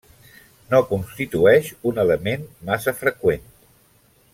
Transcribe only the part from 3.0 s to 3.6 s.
freqüent.